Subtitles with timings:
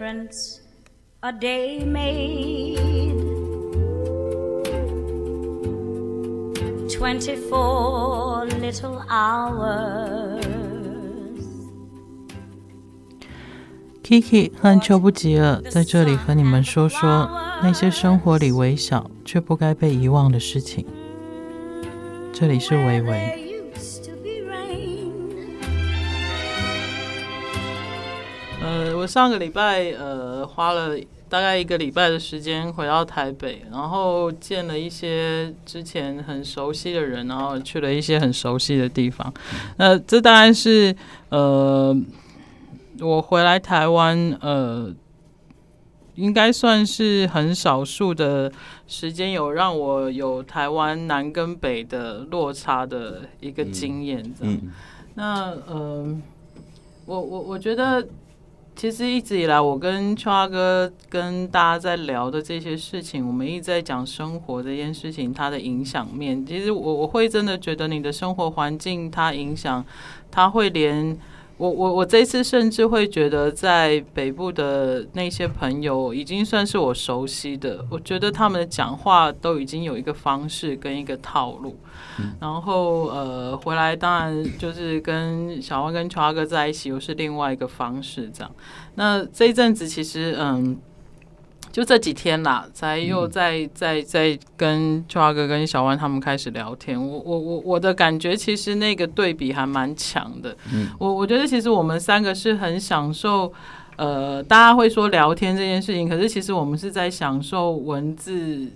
[0.00, 0.60] difference
[1.22, 2.78] a day made.
[6.88, 10.42] Twenty-four little hours.
[14.02, 17.30] Kiki 和邱不吉尔在这里和你们说说
[17.62, 20.86] 那些生活里微小却不该被遗忘的事情。
[22.32, 23.49] 这里是微微。
[29.10, 30.96] 上个礼拜呃花了
[31.28, 39.34] 大概一个礼拜的时间回到台北，然后见了一些之前很熟悉的人，然后去了一些很熟悉的地方。
[39.78, 40.94] 那这当然是
[41.30, 41.92] 呃
[43.00, 44.94] 我回来台湾呃
[46.14, 48.52] 应该算是很少数的
[48.86, 54.22] 时间有让我有台湾南跟北的落差的一个经验。
[54.38, 54.60] 这样，
[55.14, 56.16] 那呃
[57.06, 58.06] 我我我觉得。
[58.80, 66.46] 其实一直以来，我跟秋阿哥跟大家在聊的这些事情，我们一直在讲生活这件事情，它的影响面。
[66.46, 69.84] 其实我我会真的觉得你的生活环境它影响，
[70.30, 71.14] 它会连。
[71.60, 77.84] 我我我这次甚至会觉得，在北部的那些朋友已经算是我熟悉的。
[77.90, 81.76] 我觉得他们的讲话都已经有一个方式跟一个套路。
[82.18, 88.50] 嗯、然后呃，回来当然就是跟小万跟乔阿哥在一起，又是另外一个方式这样。
[88.94, 90.78] 那这一阵子其实嗯。
[91.72, 97.00] 就这几天啦，才又在在在跟秋华哥跟小万他们开始聊天。
[97.00, 100.56] 我我我我的感觉其实那个对比还蛮强的。
[100.72, 103.52] 嗯，我我觉得其实我们三个是很享受，
[103.96, 108.66] 呃，大家会说聊天这件事情，可是其实我们是在享受文字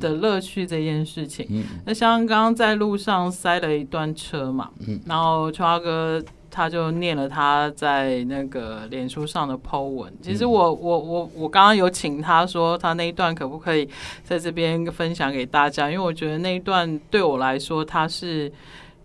[0.00, 1.46] 的乐趣这件事情。
[1.50, 6.22] 嗯，那像刚刚在路上塞了一段车嘛，嗯，然后秋华哥。
[6.58, 10.12] 他就念了他在那个脸书上的 po 文。
[10.20, 13.88] 其实我我我我刚刚有请他说，他那一段可不可以
[14.24, 15.88] 在这边分享给大家？
[15.88, 18.50] 因为我觉得那一段对我来说，他是。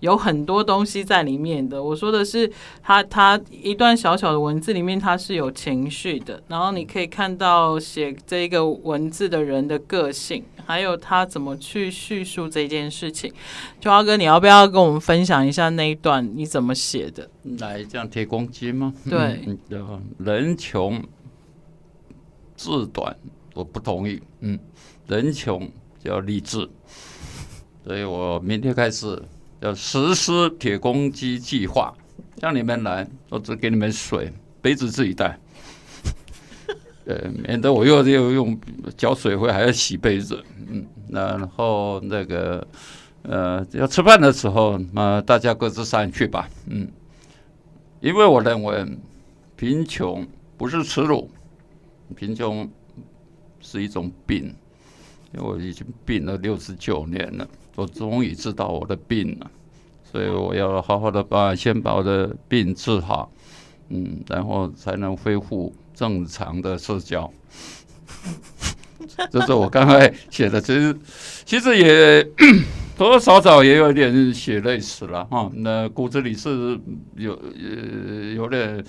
[0.03, 1.81] 有很多东西在里面的。
[1.81, 2.45] 我说的是
[2.81, 6.43] 他，他他一段小小的文字里面，他是有情绪的。
[6.49, 13.31] 然后你可以看到写这个文字的人的个性，还有他怎么去叙述这件事情。
[13.79, 17.29] 秋华哥，你要不要跟我们分享一下那一段你怎么写的？
[17.59, 18.93] 来这样贴公鸡吗？
[19.09, 19.57] 对，嗯、
[20.17, 21.01] 人穷
[22.57, 23.15] 志短，
[23.53, 24.21] 我不同意。
[24.41, 24.59] 嗯，
[25.07, 25.61] 人穷
[26.03, 26.69] 就要励志，
[27.85, 29.23] 所以我明天开始。
[29.63, 31.95] 要实施铁公鸡计划，
[32.41, 34.29] 让你们来，我只给你们水，
[34.61, 35.39] 杯子自己带，
[37.05, 38.59] 呃，免得我又又用
[38.97, 42.67] 浇水会，还要洗杯子，嗯，然后那个
[43.21, 46.85] 呃，要吃饭的时候，那大家各自散去吧，嗯，
[48.01, 48.85] 因为我认为
[49.55, 51.31] 贫穷不是耻辱，
[52.17, 52.69] 贫穷
[53.61, 54.53] 是一种病，
[55.33, 57.47] 因为我已经病了六十九年了。
[57.75, 59.49] 我终于知道我的病了，
[60.03, 63.31] 所以我要好好的把先把我的病治好，
[63.89, 67.33] 嗯，然后才能恢复正常的社交。
[69.31, 70.95] 这是我刚才写的，其实
[71.43, 72.23] 其实也
[72.95, 75.49] 多多少少也有点血泪史了哈。
[75.55, 76.79] 那骨子里是
[77.15, 78.85] 有呃有点，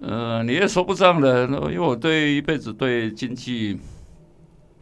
[0.00, 3.76] 呃你也说不上的，因为我对一辈子对经济。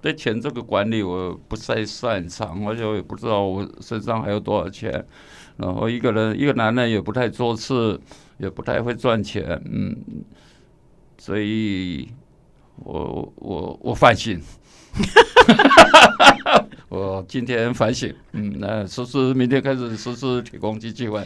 [0.03, 5.07] 对钱这个管理我不太擅长，而且我也不知道我身上还有多少钱。
[5.59, 8.01] 然后一个人一个男人也不太做事，
[8.39, 9.97] 也不太会赚钱，嗯，
[11.19, 12.09] 所以
[12.77, 14.41] 我我我反省，
[16.89, 21.23] 我今天反省，嗯，那实施明天开始实施铁公鸡计划，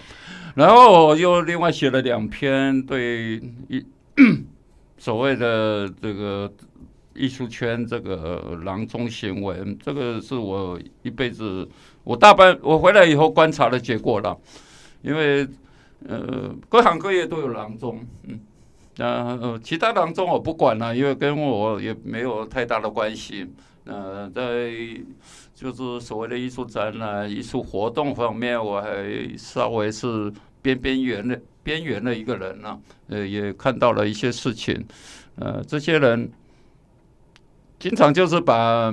[0.55, 3.83] 然后我又另外写了两篇对一
[4.99, 6.53] 所谓的这个。
[7.16, 11.68] 艺术圈这个囊中行为，这个是我一辈子，
[12.04, 14.36] 我大半我回来以后观察的结果了。
[15.03, 15.47] 因为
[16.09, 18.41] 呃，各行各业都有囊中，嗯，
[18.97, 23.47] 呃，其他囊中我不管了，因为跟我也没有太大的关系。
[23.84, 24.72] 呃，在
[25.54, 32.80] 就是所谓的艺术展览、艺术活动方面，我还稍微是边边缘的边缘的一个人了。
[33.09, 34.84] 呃，也看到了一些事情，
[35.36, 36.30] 呃，这些人。
[37.86, 38.92] 经常就是把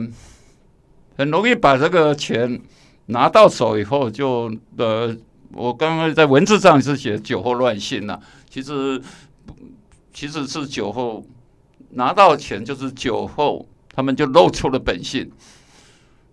[1.18, 2.62] 很容易把这个钱
[3.08, 5.18] 拿到手以后就，呃，
[5.54, 9.02] 我刚刚在文字上是写酒后乱性了，其实
[10.14, 11.26] 其实是酒后
[11.90, 15.28] 拿到钱就是酒后，他们就露出了本性，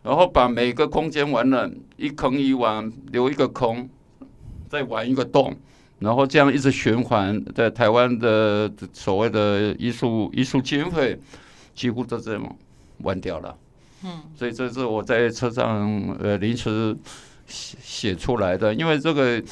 [0.02, 3.88] 然后把每个空间玩了一坑一玩，留一个空，
[4.68, 5.56] 再玩一个洞，
[5.98, 11.18] 然后这样一直循环，在台湾的所谓的艺术艺术经费
[11.74, 12.56] 几乎都这么
[12.98, 13.56] 完掉了。
[14.04, 16.96] 嗯，所以这是我在车上呃临时
[17.46, 19.42] 写写出来的，因为这个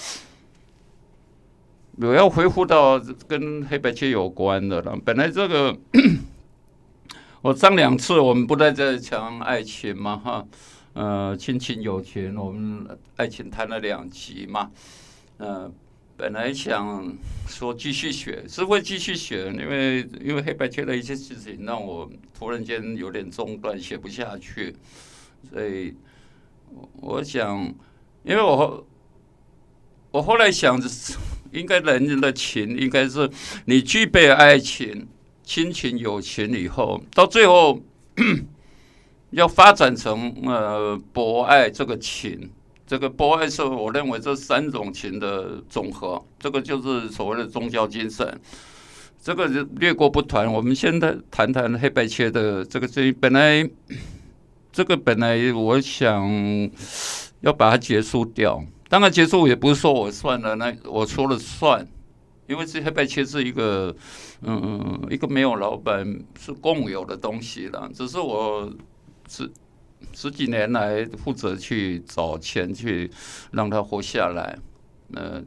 [1.97, 4.97] 我要回复到跟黑白切有关的了。
[5.05, 5.77] 本来这个
[7.43, 10.47] 我上两次我们不在这讲爱情嘛，哈，
[10.95, 12.87] 呃，亲情友情，我们
[13.17, 14.71] 爱情谈了两集嘛，
[15.39, 15.71] 呃。
[16.19, 17.17] 本来想
[17.47, 24.75] 说继续学，是会继续学，因为因为黑白切的一些事情让我突然间有点中断，写不下去，
[25.49, 25.95] 所以
[26.97, 27.73] 我想，
[28.25, 28.85] 因为我
[30.11, 30.89] 我后来想着，
[31.53, 33.31] 应该人的情应该是
[33.67, 35.07] 你具备爱情、
[35.45, 37.81] 亲情、友情以后，到最后
[39.31, 42.51] 要发展成呃博爱这个情。
[42.89, 48.41] 这个博爱是我认为这三种情的总和，这个就是所谓的宗教精神。
[49.23, 49.47] 这个
[49.77, 53.69] 略过不谈，我们现在谈谈黑白切的这个这本来，
[54.73, 56.27] 这个本来我想
[57.43, 58.65] 要把它结束掉。
[58.89, 61.87] 当然结束也不是说我算了，那我说了算，
[62.47, 63.95] 因为这黑白切是一个
[64.41, 68.73] 嗯一个没有老板是共有的东西了，只是我
[69.29, 69.51] 是。
[70.15, 73.11] 十几年来负责去找钱去
[73.53, 74.59] 让他活下来，
[75.15, 75.43] 呃，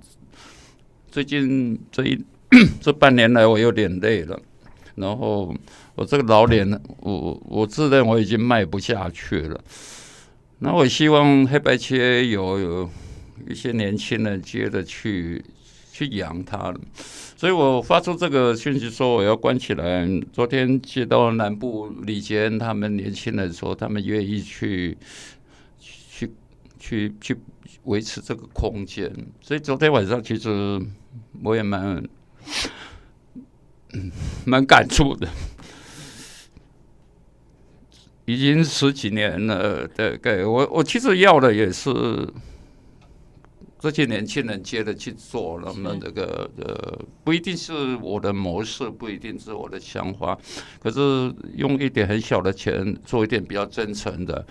[1.10, 2.24] 最近这一
[2.82, 4.40] 这半年来我有点累了，
[4.96, 5.56] 然后
[5.96, 6.70] 我这个老脸，
[7.00, 9.64] 我我自认我已经卖不下去了，
[10.60, 12.90] 那我希望黑白切有有
[13.50, 15.44] 一些年轻人接着去。
[15.92, 16.80] 去养它了，
[17.36, 20.08] 所以我发出这个讯息说我要关起来。
[20.32, 24.98] 昨天接到南部李杰他们年轻人说，他们愿意去
[25.78, 26.32] 去
[26.80, 27.38] 去去
[27.84, 29.14] 维持这个空间。
[29.42, 30.82] 所以昨天晚上其实
[31.44, 32.02] 我也蛮
[34.46, 35.28] 蛮感触的，
[38.24, 39.86] 已经十几年了。
[39.90, 41.92] 对，对我我其实要的也是。
[43.82, 50.38] 这些年轻人接着去做，那么这个呃不一定是我的模式，不一定是我的想法，
[50.80, 54.46] 可是用一点很小的钱做一点比较真诚的，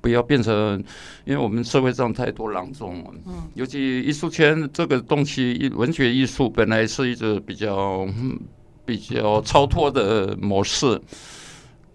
[0.00, 0.80] 不要变成，
[1.24, 8.06] 因为我们社会上太多郎中了，嗯，尤其艺术圈这个东西，文学艺术本来是一个比较
[8.84, 11.00] 比较超脱的模式，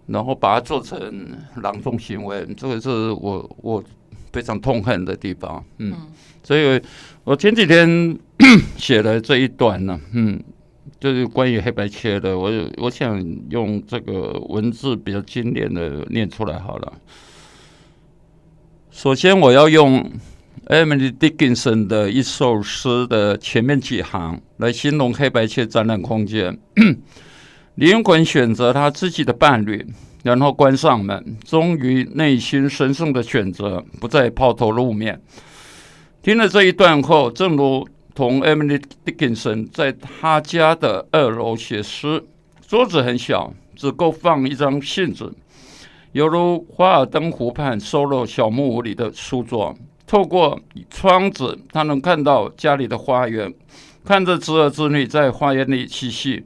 [0.08, 1.26] 然后把它做成
[1.64, 3.82] 郎中行为，这个是我我
[4.32, 5.94] 非常痛恨的地方，嗯。
[6.44, 6.82] 所以，
[7.24, 8.18] 我前几天
[8.76, 10.42] 写了这一段呢，嗯，
[11.00, 12.38] 就是关于黑白切的。
[12.38, 16.94] 我我想用这个文字比较精炼的念出来好了。
[18.90, 20.12] 首先，我要用
[20.66, 26.58] Emily Dickinson 的一首诗的前面几行来形容黑白切展览空间。
[27.76, 29.86] 灵魂选择他自己的伴侣，
[30.24, 35.22] 然后关上门，终于内心神圣的选择不再抛头露面。
[36.22, 42.24] 听了这一段后，正如同 Emily Dickinson 在他家的二楼写诗，
[42.68, 45.32] 桌子很小，只够放一张信纸，
[46.12, 49.76] 犹如华尔登湖畔收肉小木屋里的书桌。
[50.06, 50.60] 透过
[50.90, 53.52] 窗子，他能看到家里的花园，
[54.04, 56.44] 看着侄儿侄女在花园里嬉戏，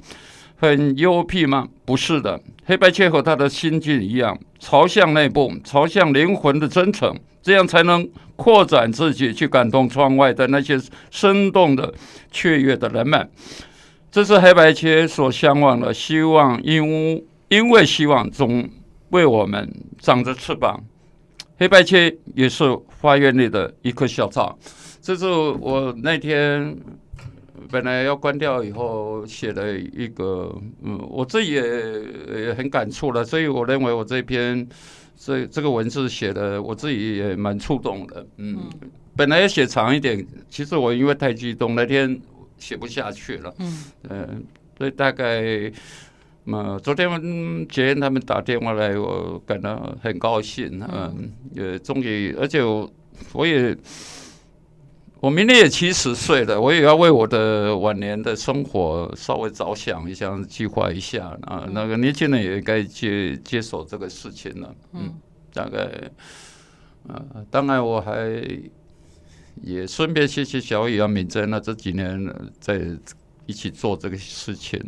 [0.56, 1.68] 很幽僻吗？
[1.84, 7.16] 不是的，黑白切和他的心境一样，朝向内部，朝向灵魂的真诚。
[7.42, 10.82] 这样才能扩展自己，去感动窗外的那些
[11.12, 11.94] 生动的、
[12.32, 13.30] 雀跃的人们。
[14.10, 18.68] 这是黑白切所向往的，希望因因为希望总
[19.10, 20.84] 为我们长着翅膀。
[21.60, 24.58] 黑白切也是花园里的一棵小草。
[25.00, 26.76] 这是我那天
[27.70, 34.68] 本来要关掉以后写了一个，嗯，我自己也也很感触了，所以我认为我这篇。
[35.18, 38.28] 所以这个文字写的，我自己也蛮触动的。
[38.36, 38.70] 嗯，
[39.16, 42.20] 本来要写长一点，其实我因为太激动，那天
[42.58, 43.56] 写不下去了。
[43.60, 44.28] 嗯，呃，
[44.78, 45.72] 所以大概
[46.44, 47.10] 嘛，昨天
[47.70, 50.84] 杰恩他们打电话来，我感到很高兴。
[50.92, 52.92] 嗯，也终于，而且我
[53.32, 53.74] 我也。
[55.26, 61.68] 我明年也七十岁了，我也要为我的晚年的生活稍微着想一下，计划一下啊。
[61.72, 64.76] 那个年轻人也该接接手这个事情了。
[64.94, 65.12] 嗯，
[65.52, 65.90] 大概
[67.08, 68.40] 呃，当然我还
[69.64, 72.80] 也顺便谢谢小雨啊、敏珍啊，这几年在
[73.48, 74.80] 一起做这个事情，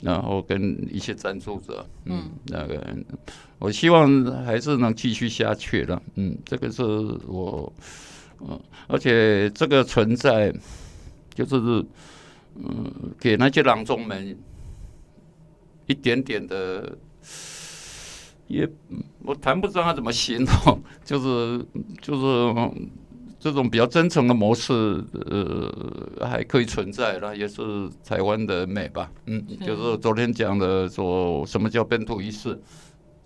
[0.00, 2.84] 然后跟一些赞助者，嗯，那个
[3.60, 6.02] 我希望还是能继续下去了。
[6.16, 6.82] 嗯，这个是
[7.28, 7.72] 我。
[8.40, 10.52] 嗯，而且这个存在，
[11.34, 11.56] 就是
[12.56, 14.36] 嗯，给那些郎中们
[15.86, 16.96] 一点点的，
[18.46, 18.68] 也
[19.22, 21.64] 我谈不上他怎么形容， 就是
[22.00, 22.70] 就是
[23.38, 24.72] 这种比较真诚的模式，
[25.12, 29.10] 呃，还可以存在，那也是台湾的美吧。
[29.26, 32.58] 嗯，就是昨天讲的说什么叫本土意识，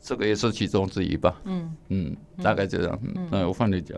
[0.03, 1.41] 这个也是其中之一吧。
[1.45, 2.99] 嗯嗯，大概这样。
[3.15, 3.97] 嗯，那我放你讲。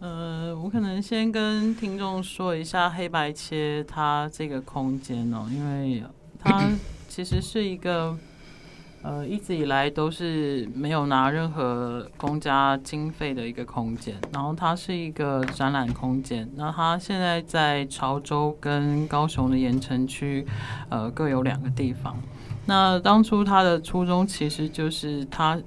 [0.00, 6.02] 呃，我可能先跟听众说一下黑白切它这个空间哦，因为
[6.38, 6.70] 它
[7.06, 8.16] 其实是一个
[9.04, 20.46] 呃一直以来都是没有拿任何公家经费的一个空间，然后它是一个展览空间，那它现在在潮州跟高雄的盐埕区
[20.88, 22.16] 呃各有两个地方。
[22.64, 25.60] 那当初它的初衷其实就是它。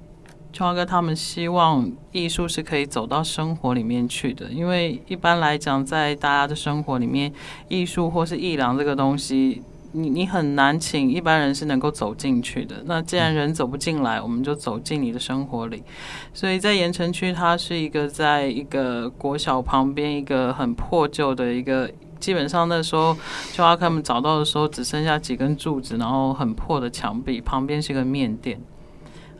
[0.54, 7.32] 秋华哥他们希望艺术是可以走到生活里面去的，因为一般来讲，在大家的生活里面，
[7.66, 12.84] 艺术或是艺廊这个东西，你你很难请一般人是能够走进去的。
[12.84, 15.82] 那既然人走不进来，我们就走进你的生活里。
[16.32, 23.12] 所以在盐城区，它是一个在一个国小旁边一个很破旧的一个，基本上那时候
[23.52, 28.60] 秋华哥他们找到的时候，只剩下几根柱子，然后很破的墙壁，旁边是个面店。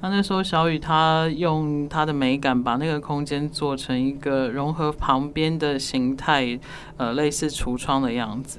[0.05, 6.59] 那那时候，小雨他用他的美感把那个空间做成一个融合旁边的形态，
[6.99, 8.59] 呃，类似橱窗的样子。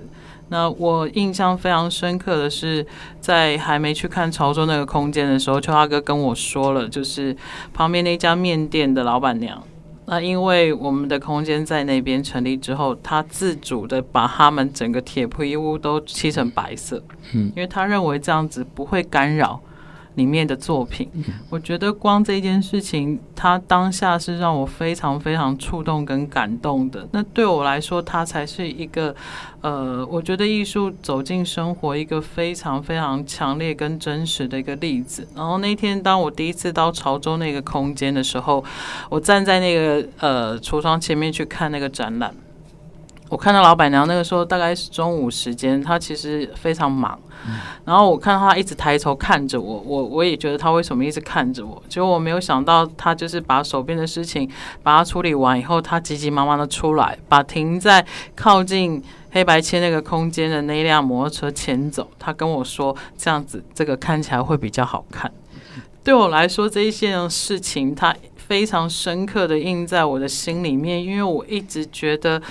[0.49, 2.83] 那我印象非常深刻的是，
[3.19, 7.37] 在还没去看潮州那个空间的时候，秋华哥跟我说了，就是
[7.71, 9.61] 旁边那家面店的老板娘。
[10.07, 17.03] 那因为我们的空间在那边成立之后，他自主的把他们整个铁皮屋都漆成白色，
[17.35, 19.61] 嗯，因为他认为这样子不会干扰。
[20.15, 21.09] 里面的作品，
[21.49, 27.07] 我觉得光这件事情，它当下是让我非常非常触动跟感动的。
[27.11, 29.15] 那对我来说，它才是一个，
[29.61, 35.27] 呃，我觉得艺术走进生活一个非常非常强烈跟真实的一个例子。
[35.35, 38.63] 然后那天，当我第一次到潮州那个空间的时候，
[39.09, 42.33] 我站在那个呃橱窗前面去看那个展览。
[43.35, 47.19] 我看到老板娘那个时候大概是中午时间，她其实非常忙。
[47.45, 51.83] 嗯、然后我看到她一直抬头看着我，我我也觉得她为什么一直看着我？
[51.89, 54.49] 结果我没有想到，她就是把手边的事情
[54.81, 58.05] 把它处理完以后，她急急忙忙的出来，把停在
[58.37, 62.09] 靠近黑白切那个空间的那辆摩托车牵走。
[62.17, 65.29] 她跟我说：“这样子，这个看起来会比较好看。”
[66.05, 72.41] 对我来说，这一件事情，它非常深刻的印在我的心里面，因为我一直觉得。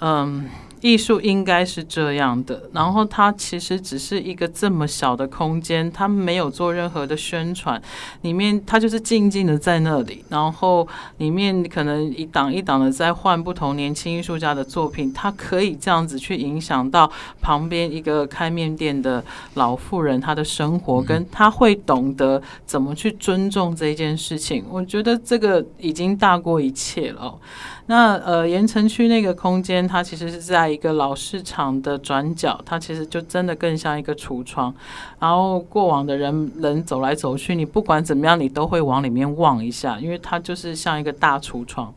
[0.00, 0.48] 嗯，
[0.80, 2.62] 艺术应该是这样的。
[2.72, 7.80] 然后它其实只是一个这么小的空间，它没有做任何的宣传，
[8.22, 10.24] 里面它就是静静的在那里。
[10.28, 10.86] 然后
[11.18, 24.64] 里面可能一档一档的在换不同年轻艺术家的作品，它可以这样子去影响到旁边一个开面店的老妇人她的生活，跟她会懂得怎么去尊重这件事情。
[24.70, 27.34] 我觉得这个已经大过一切了。
[27.86, 34.74] 那呃，盐城区那个空间，它其实是在一个老市场的转角，它其实就真的更像一个橱窗。
[35.18, 41.92] 然后过往的人人走来走去，你不管怎么样，你都会往里面望一下，因为它就是像一个大橱窗。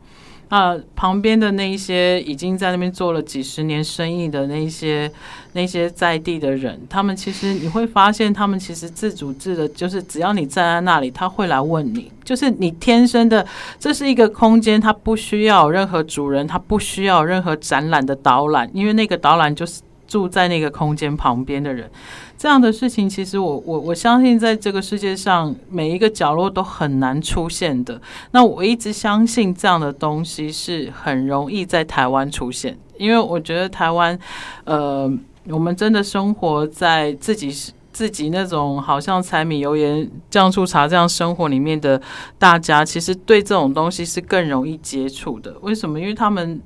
[0.52, 5.10] 啊，旁边的那一些已经在那边做了几十年生意的那些
[5.54, 13.46] 那些在地的人，他们其实你会发现，他们其实自主制的，就是只要你站在那里，他会来问你，就是你天生的，
[13.78, 19.80] 这是一个空间，它不需要任何主人，它不需要任何展览的导览，因为那个导览就是
[20.12, 21.90] 住在那个空间旁边的人。
[22.36, 27.98] 这样的事情，其实我我我相信，在这个世界上每一个角落都很难出现的。
[28.32, 34.18] 那我一直相信这样的东西是很容易在台湾出现，因为我觉得台湾，
[34.64, 35.10] 呃，
[35.48, 41.98] 我们真的生活在自己自己那种好像柴米油盐酱醋茶这样生活里面的
[42.38, 45.56] 大家，其实对这种东西是更容易接触的。
[45.62, 45.98] 为什么？
[45.98, 46.60] 因为他们。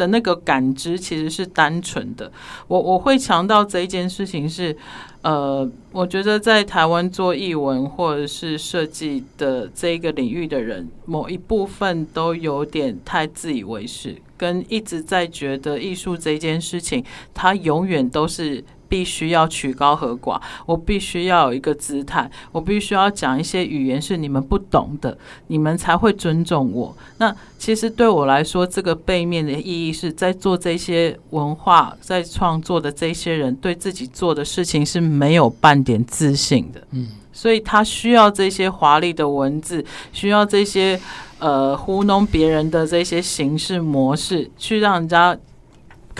[0.00, 2.32] 的那个感知其实是单纯的。
[2.68, 4.74] 我我会强调这一件事情是，
[5.20, 17.04] 呃，我觉得在台湾做艺文或者是设计的这一个领域的人，某一部分都有点太自以为是，跟一直在觉得艺术这件事情，
[17.34, 18.64] 它永远都是。
[18.90, 25.16] 必须要曲高和寡，我必须要有一个姿态，我必须要讲一些语言是你们不懂的，
[25.46, 26.94] 你们才会尊重我。
[27.18, 36.82] 那其实对我来说，这个背面的意义是在做这些文化，在创作的这些人对自己做的事情是没有半点自信的。
[36.90, 41.00] 嗯，所以他需要这些华丽的文字，需要这些
[41.38, 45.38] 呃糊弄别人的这些形式模式，去让人家。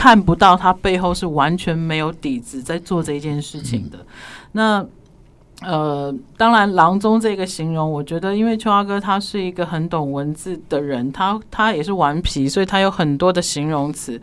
[0.01, 3.99] 看不到他背后是完全没有底子在做这件事情的。
[4.53, 4.83] 那
[5.61, 14.19] 呃，当然，郎中这个形容，我觉得，因为秋华哥他是一个很懂文字的人，他他也是顽皮，所以他有很多的形容词。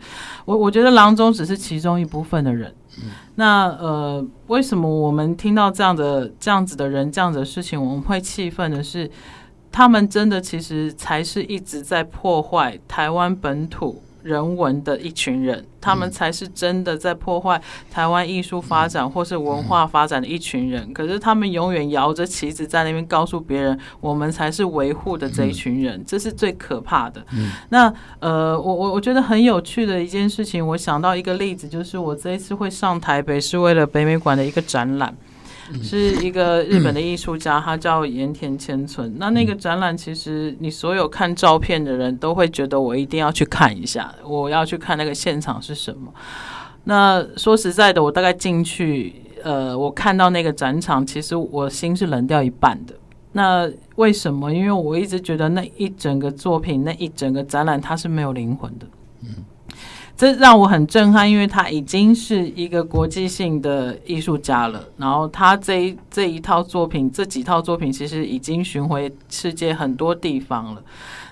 [0.46, 2.74] 我我觉得郎中只是其中一部分的人。
[3.36, 9.08] 那呃，为什么我们听到这样的这样子的人这样子的事情，我们会气愤的是，
[9.70, 14.02] 他们真的其实才是一直在破坏台湾本土。
[14.28, 20.92] 人文的一群人，他们才是真的在破坏台湾艺术发展或是文化发展的一群人。
[20.92, 27.24] 可是他们永远摇着旗子在那边告诉别人，我们才是维护的这一群人，这是最可怕的。
[27.70, 35.16] 那呃，我我我觉得很有趣的一件事情，我想到一个例子，就是我这一次会上台北，是为了北美馆的一个展览。
[35.82, 39.14] 是一个日本的艺术家，他叫盐田千春。
[39.18, 46.12] 那那个展览，其实你所有看照片的人都会觉得我一定要去看一下，我要去看那个现场是什么。
[46.84, 52.94] 那说实在的，我大概进去，呃，我看到那个展场，其实我心是冷掉一半的。
[53.32, 54.52] 那为什么？
[54.52, 58.86] 因为我一直觉得那一整个作品，那一整个展览，它是没有灵魂的。
[60.18, 64.84] 这让我很震撼，因为他已经是一个国际性的艺术家了。
[64.96, 70.82] 然后他这一这一套作品，这几套作品其实已经巡回世界很多地方了。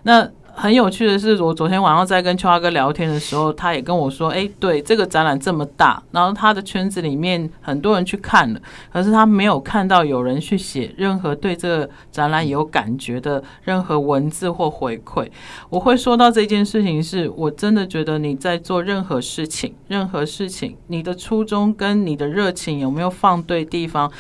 [0.05, 8.61] 那很有趣的是，我昨天晚上在跟秋华哥聊天的时候，他也跟我说：“哎，对，这个展览这么大，然后他的圈子里面很多人去看了，
[8.91, 15.29] 可是他没有看到有人去写任何对这个展览有感觉的任何文字或回馈。”
[15.69, 24.11] 我会说到这件事情是，是我真的觉得你在做任何事情，任何事情，你的初衷跟你的热情有没有放对地方？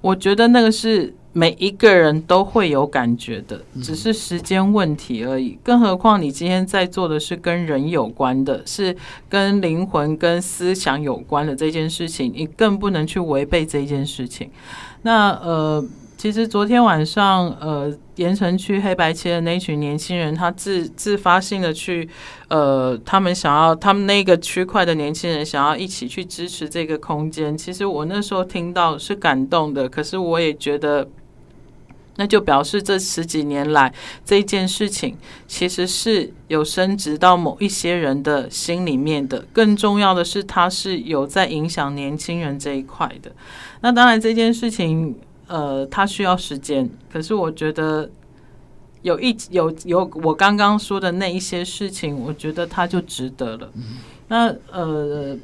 [0.00, 1.14] 我觉得那个是。
[1.36, 5.58] 每一个人都会有感觉的，只是时间问题而已。
[5.64, 8.96] 更何况你今天在做的是跟人有关的，是
[9.28, 14.48] 跟灵魂、跟思想有关的这件事情，你更不能去违背这件事情。
[15.02, 15.84] 那呃，
[16.16, 22.08] 其实昨天晚上，呃，盐城区黑白切的那群年轻人，他自自发性的去，
[22.46, 27.58] 呃，他们想要，他们那个区块的年轻人想要一起去支持这个空间。
[27.58, 31.08] 其实我那时候听到是感动的，可是我也觉得。
[32.16, 33.92] 那就表示这十几年来
[34.24, 35.16] 这件事情
[35.48, 39.44] 其实是有升值到某一些人的心里面的。
[39.52, 43.32] 更重要的是，它是有在影响年轻人这一块的。
[43.80, 45.14] 那当然这件事情，
[45.46, 46.88] 呃，它需要时间。
[47.12, 48.08] 可是我觉得
[49.02, 53.70] 有一有有我刚刚说的那一些事情，我觉得它就值得了。
[54.28, 55.36] 那呃。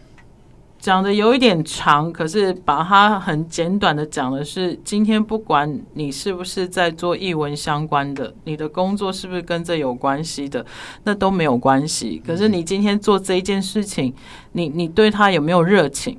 [0.81, 10.64] 讲的有一点长，可是把它很简短的讲的是，今天不管你是不是在做译文相关的，你的工作是不是跟这有关系的，
[11.05, 12.23] 那都没有关系。
[12.27, 14.14] 可是你今天做这一件事情，
[14.53, 16.19] 你你对他有没有热情？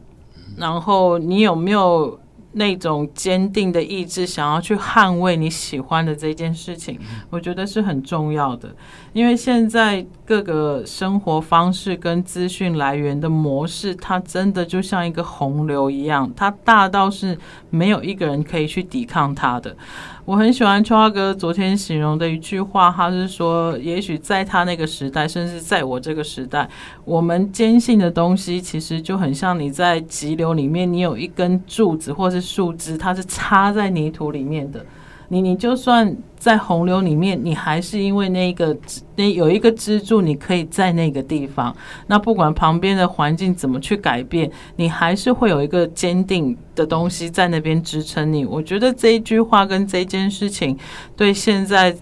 [0.57, 2.19] 然后你有没有？
[2.53, 8.75] 那种坚定的意志，想要去捍卫你喜欢的这件事情，我觉得是很重要的。
[9.13, 17.37] 因为现在各个生活方式跟资讯来源的模式，它真的就像一个洪流一样，它大到是
[17.69, 19.75] 没有一个人可以去抵抗它的。
[20.23, 26.69] 我很喜欢秋华哥昨天形容的一句话，他是说，也许在他那个时代，甚至在我这个时代，
[27.03, 34.85] 我们坚信的东西，其实就很像你在急流里面，你有一根柱子或是树枝，它是插在泥土里面的。
[35.33, 38.77] 你你就算在洪流里面，你还是因为那个
[39.15, 41.73] 那有一个支柱，你可以在那个地方。
[42.07, 48.45] 那不管旁边的环境怎么去改变，你还是会有一个坚定的东西在那边支撑你。
[48.45, 50.77] 我觉得这一句话跟这件事情
[51.15, 51.95] 对现在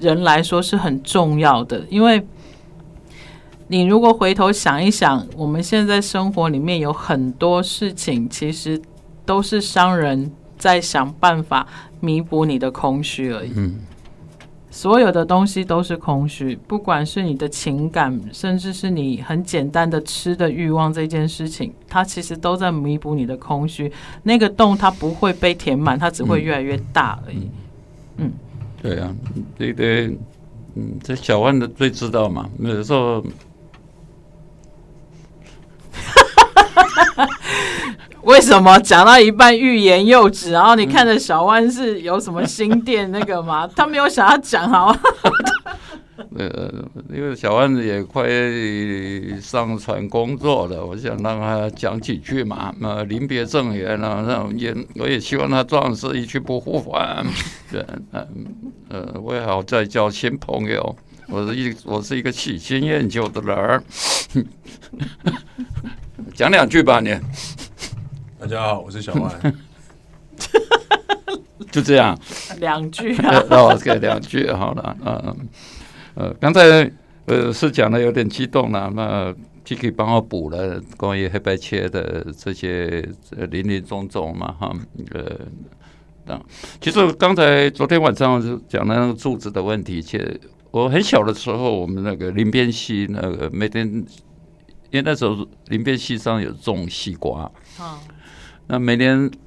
[0.00, 2.20] 人来说是很重要的，因为
[3.68, 8.82] 你如果回头想一想，我们现在生活里面有很多事情，其实
[9.24, 11.66] 都是商人在想办法。
[11.98, 13.50] 弥补你的空虚而已。
[13.56, 13.80] 嗯，
[14.70, 23.90] 所有的东西都是空虚，不管是你的情感，甚至是你很简单的吃的欲望，这件事情，它其实都在弥补你的空虚。
[24.22, 27.50] 那个洞它不会被填满，它只会越来越大而已。
[28.18, 28.30] 嗯，
[28.82, 29.16] 对啊，
[29.58, 29.84] 这个，
[30.74, 33.24] 嗯，这小万的最知道嘛，有时候。
[38.26, 40.50] 为什么讲到一半欲言又止？
[40.50, 43.68] 然后你看着小万是有什么新店那个吗？
[43.74, 44.94] 他没有想要讲好。
[46.36, 46.72] 呃，
[47.14, 48.26] 因为小万也快
[49.40, 52.74] 上船工作了，我想让他讲几句嘛。
[52.80, 57.24] 那临别赠言了，那也我也希望他壮士一去不复返。
[57.70, 58.26] 对，嗯
[58.88, 60.96] 呃，我也好再交新朋友。
[61.28, 63.82] 我是一我是一个喜新厌旧的人儿，
[66.34, 67.16] 讲两句吧你。
[68.46, 69.56] 大家好，我是小万。
[71.72, 72.16] 就这样，
[72.60, 74.96] 两句啊，那我给两句好了。
[75.04, 75.48] 嗯
[76.14, 76.88] 呃，刚才
[77.24, 83.08] 呃是讲的有点激动了，那 Kiki 帮我补了关于黑白切的这些
[83.50, 84.72] 林林总总嘛哈。
[85.10, 86.40] 呃，
[86.80, 94.06] 其实刚才昨天晚上就讲的那个柱子的问题，其实我很小的时候，我们那个林边溪那个每天，因
[94.92, 97.50] 为那时候林边溪上有种西瓜，
[98.66, 99.30] 那每年。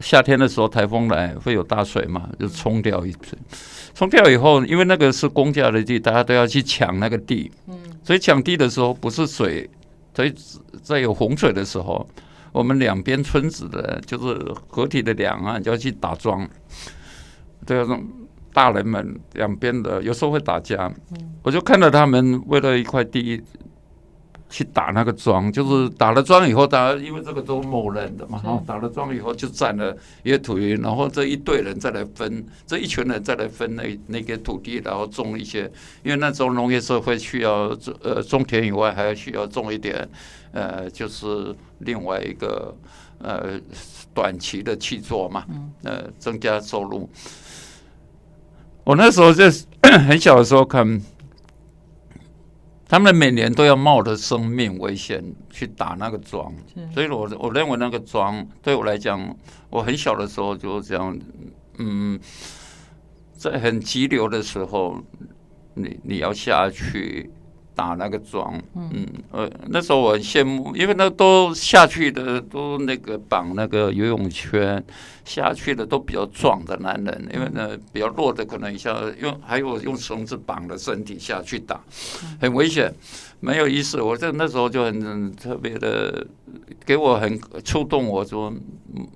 [0.00, 3.38] 夏天的时候，台风来会有大水嘛，就冲掉一水。
[3.94, 7.48] 冲掉以后，因为那个是公家的地，大家都要去抢那个地。
[7.68, 9.70] 嗯，所以抢地的时候不是水，
[10.12, 10.34] 所以
[10.82, 12.04] 在有洪水的时候，
[12.50, 16.48] 我们两边村子的，就是河体的两岸就要去打桩。
[17.64, 18.04] 这种
[18.52, 20.92] 大人们两边的有时候会打架，
[21.44, 23.40] 我就看到他们为了一块地。
[24.52, 35.62] 去打那个桩，就是打了桩以后，大家因为这个都某人的嘛，哈，打了桩以后就占了一个土地，然后这一队人再来分，这一群人再来分那那个土地，然后种一些，
[36.02, 40.06] 因为那时候农业社会需要种呃种田以外，还要需要种一点，
[40.52, 42.76] 呃，就是另外一个
[43.20, 43.58] 呃
[44.12, 45.46] 短期的去做嘛，
[45.82, 47.08] 呃，增加收入。
[48.84, 49.44] 我那时候就
[50.06, 51.00] 很小的时候看。
[52.92, 56.52] 他们每年都要冒着生命危险去打那个桩，
[56.92, 59.34] 所以我我认为那个桩对我来讲，
[59.70, 61.18] 我很小的时候就这样，
[61.78, 62.20] 嗯，
[63.32, 65.02] 在很急流的时候，
[65.72, 67.30] 你你要下去。
[67.74, 74.82] 打那个桩，嗯，呃，那时候我很羡慕，因为那都下去的都那个绑那个游泳圈
[75.24, 81.80] 下去的都比较壮的男人，因为呢比较弱的可能一下用还有用绳子绑了身体下去打，
[82.40, 82.92] 很危险，
[83.40, 84.00] 没有意思。
[84.00, 86.26] 我这那时候就很特别的，
[86.84, 88.52] 给我很触动，我说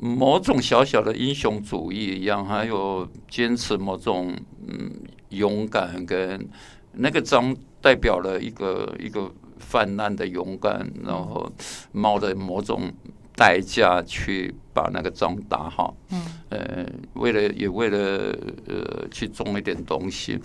[0.00, 4.32] 某种小小的英雄主义一样，还有坚持某种
[4.66, 4.90] 嗯
[5.30, 6.48] 勇敢跟
[6.96, 7.56] 那个桩。
[7.78, 9.30] 代表了一个一个
[9.60, 11.48] 泛滥的勇敢，然后
[11.92, 12.92] 冒着某种
[13.36, 15.94] 代价去把那个桩打好。
[16.10, 20.36] 嗯，呃，为了也为了呃去种一点东西。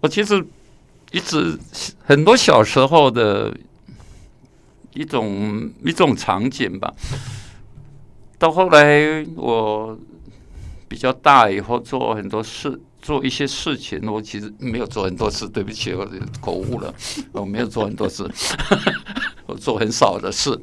[0.00, 0.42] 我其实
[1.10, 1.58] 一直
[2.02, 3.54] 很多小时候的
[4.94, 6.94] 一种一种场景吧。
[8.38, 9.98] 到后来我
[10.88, 12.80] 比较大以后，做很多事。
[13.00, 16.08] 做一些事情，我其实没有做很多事，对不起，我
[16.40, 16.94] 口误了，
[17.32, 18.28] 我没有做很多事，
[19.46, 20.58] 我做很少的事。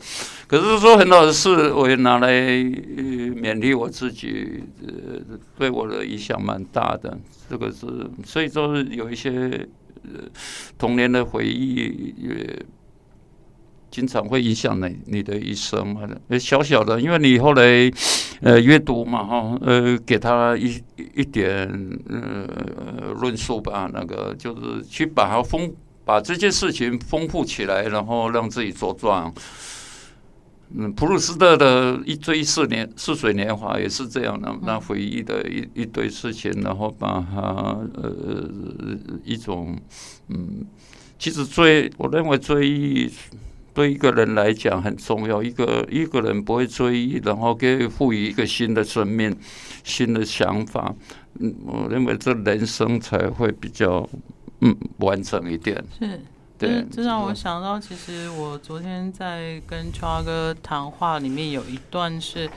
[0.47, 7.17] 可是说很少的事，我也拿来勉励我自己，呃，对我的影响蛮大的。
[7.49, 7.85] 这个是，
[8.25, 9.67] 所以说有一些
[10.03, 10.21] 呃
[10.77, 12.65] 童年的回忆也。
[13.95, 16.01] 经常会影响你你的一生嘛，
[16.37, 17.89] 小小的，因为你后来
[18.41, 20.83] 呃阅读嘛哈，呃给他一
[21.15, 21.65] 一点
[22.09, 29.33] 呃论述吧，那个就是去把它丰把这件事情丰富起来，然后让自己茁壮。
[30.77, 38.49] 嗯，普鲁斯特的一追四年似水年华也是这样的，那回忆的一一堆事情，然后把它呃
[39.23, 39.79] 一种
[40.27, 40.65] 嗯，
[41.17, 43.09] 其实追我认为追。
[43.75, 49.35] 对一个人来讲很重要，一个一个人不会追忆，然后给赋予一个新的生命、
[49.83, 50.95] 新的想法，
[51.39, 54.09] 嗯，我认为这人生才会比较
[54.61, 55.83] 嗯完整一点。
[55.99, 56.21] 是，
[56.57, 62.49] 对，这让我想到，其实我昨天在跟超哥谈话里面有一段是。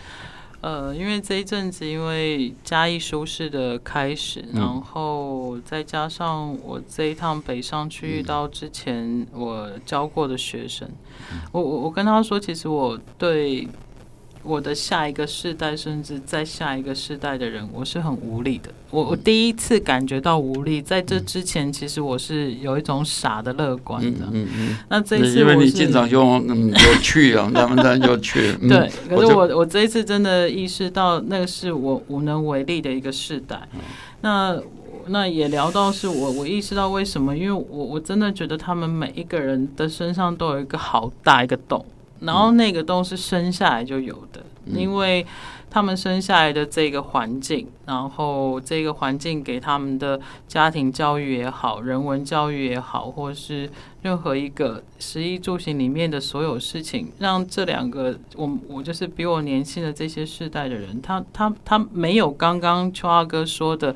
[0.60, 10.88] 呃，因为这一阵子，因为嘉义书市的开始，然后再加上我这一趟北上去遇到之前我教过的学生，
[11.52, 13.68] 我我我跟他说，其实我对。
[14.48, 18.70] 我的下一个世代，甚至在下一个世代的人，我是很无力的。
[18.90, 24.26] 我我第一次感觉到无力，在这之前，其实我是有一种傻的乐观的。
[24.32, 24.76] 嗯嗯，嗯。
[24.88, 28.54] 那这一次，因为你经常用嗯有趣啊，他们他有趣。
[28.66, 33.68] 对 可是我我这一次真的意识到，那个是我无能为力的一个世代。
[34.22, 34.58] 那
[35.08, 41.84] 那也聊到是我我意识到为什么，因为我我真的觉得他们每一个人的身上都有一个好大一个洞。
[42.20, 45.26] 然后那个都是生下来就有的，因为
[45.70, 53.70] 他们生下来的这个环境，然后这个环境给他们的家庭教育也好，人文教育也好，或是
[54.02, 63.94] 任何一个食衣住行里面的所有事情，让这两个我我就是比我年轻的这些世代的人，他他他没有刚刚秋阿哥说的。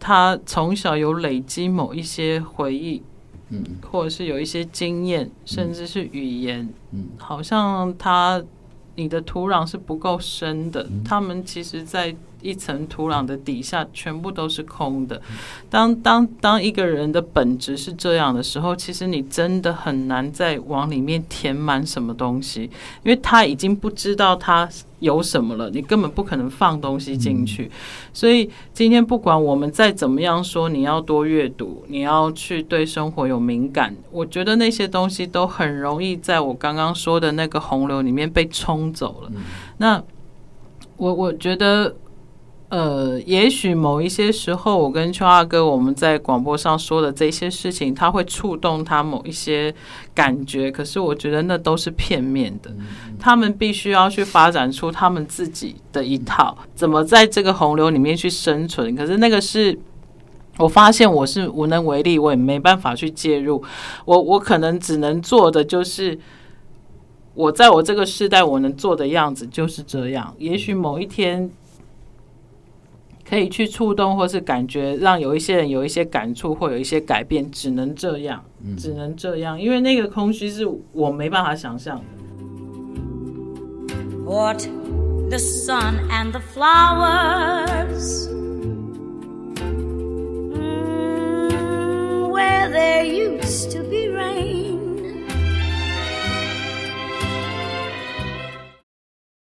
[0.00, 3.02] 他从小有累积某一些回忆，
[3.54, 8.42] 嗯，或者是有一些经验，甚至是语言，嗯，好像他
[8.96, 12.14] 你的土壤是不够深的，他们其实，在。
[12.44, 15.20] 一层土壤的底下全部都是空的。
[15.70, 22.64] 当当当一个人的本质是这样的时候，其实你真的很难再往里面填满什么东西，
[23.02, 24.68] 因为他已经不知道他
[25.00, 27.70] 有什么了，你根本不可能放东西进去。
[28.12, 39.32] 所以今天不管我们再怎么样说，你要多阅读，你要去对生活有敏感，我觉得那些东西都很容易在我刚刚说的那个洪流里面被冲走了。
[39.78, 40.02] 那
[40.98, 41.96] 我我觉得。
[42.74, 49.72] 呃，也许某一些时候，我跟邱二哥我们在广播上说的这些事情，他会触动他某一些
[50.12, 50.72] 感觉。
[50.72, 52.74] 可是我觉得那都是片面的，
[53.16, 58.96] 他们必须要去发展出他们自己的一套，怎么在这个洪流里面去生存。
[58.96, 59.78] 可是那个是
[60.58, 63.62] 我发现我是无能为力，我也没办法去介入。
[64.04, 66.18] 我我可能只能做的就是，
[67.34, 70.34] 我在我这个时代我能做的样子就是这样。
[70.38, 71.48] 也许某一天。
[73.28, 78.44] 可以去触动或是感觉让有一些人有一些感触或有一些改变只能这样
[78.76, 82.00] 只能这样因为那个空虚是我没办法想象
[84.24, 84.58] what
[85.30, 88.28] the sun and the flowers
[92.30, 94.73] where there used to be rain